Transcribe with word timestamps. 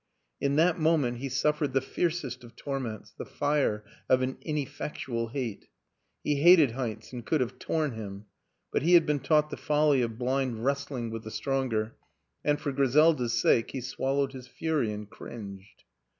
In 0.39 0.55
that 0.55 0.79
mo 0.79 0.97
ment 0.97 1.17
he 1.19 1.29
suffered 1.29 1.73
the 1.73 1.79
fiercest 1.79 2.43
of 2.43 2.55
torments, 2.55 3.11
the 3.15 3.23
fire 3.23 3.85
of 4.09 4.23
an 4.23 4.37
ineffectual 4.41 5.27
hate. 5.27 5.67
He 6.23 6.37
hated 6.37 6.71
Heinz 6.71 7.13
and 7.13 7.23
could 7.23 7.39
have 7.39 7.59
torn 7.59 7.91
him; 7.91 8.25
but 8.71 8.81
he 8.81 8.95
had 8.95 9.05
been 9.05 9.19
taught 9.19 9.51
the 9.51 9.57
folly 9.57 10.01
of 10.01 10.17
blind 10.17 10.65
wrestling 10.65 11.11
with 11.11 11.23
the 11.23 11.29
stronger 11.29 11.93
and, 12.43 12.59
for 12.59 12.71
Griselda's 12.71 13.33
sake, 13.39 13.69
he 13.69 13.81
swallowed 13.81 14.33
his 14.33 14.47
fury 14.47 14.91
and 14.91 15.07
cringed. 15.07 15.83